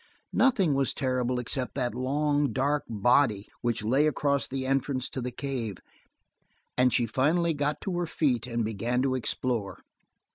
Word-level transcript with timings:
Nothing 0.33 0.73
was 0.73 0.95
terrible 0.95 1.37
except 1.37 1.75
that 1.75 1.93
long, 1.93 2.51
dark 2.53 2.85
body 2.89 3.47
which 3.61 3.83
lay 3.83 4.07
across 4.07 4.47
the 4.47 4.65
entrance 4.65 5.07
to 5.11 5.21
the 5.21 5.29
cave, 5.29 5.77
and 6.75 6.91
she 6.91 7.05
finally 7.05 7.53
got 7.53 7.79
to 7.81 7.95
her 7.99 8.07
feet 8.07 8.47
and 8.47 8.65
began 8.65 9.03
to 9.03 9.13
explore. 9.13 9.83